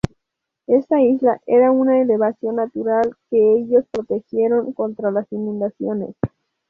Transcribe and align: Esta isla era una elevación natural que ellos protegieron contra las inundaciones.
Esta 0.65 0.99
isla 0.99 1.39
era 1.45 1.69
una 1.69 2.01
elevación 2.01 2.55
natural 2.55 3.15
que 3.29 3.53
ellos 3.59 3.85
protegieron 3.91 4.73
contra 4.73 5.11
las 5.11 5.31
inundaciones. 5.31 6.15